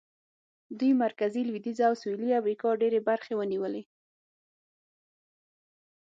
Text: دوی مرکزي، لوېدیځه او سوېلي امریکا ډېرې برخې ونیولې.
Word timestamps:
دوی 0.77 0.91
مرکزي، 1.03 1.41
لوېدیځه 1.45 1.83
او 1.89 1.95
سوېلي 2.01 2.29
امریکا 2.41 2.67
ډېرې 2.81 2.99
برخې 3.09 3.33
ونیولې. 3.35 3.83